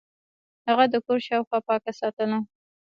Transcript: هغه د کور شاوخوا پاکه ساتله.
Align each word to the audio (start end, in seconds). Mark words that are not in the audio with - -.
هغه 0.67 0.85
د 0.89 0.95
کور 1.05 1.19
شاوخوا 1.27 1.59
پاکه 1.67 1.91
ساتله. 1.99 2.37